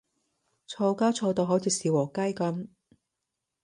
[0.67, 2.69] 嘈交嘈到好似小學雞噉